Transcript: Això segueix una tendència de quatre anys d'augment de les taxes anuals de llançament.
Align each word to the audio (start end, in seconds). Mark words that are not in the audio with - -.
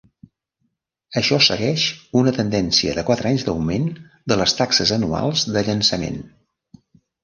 Això 1.21 1.37
segueix 1.47 1.83
una 2.23 2.33
tendència 2.39 2.97
de 3.01 3.05
quatre 3.11 3.31
anys 3.35 3.47
d'augment 3.51 3.89
de 4.33 4.43
les 4.43 4.59
taxes 4.65 4.99
anuals 5.01 5.49
de 5.57 5.69
llançament. 5.71 6.23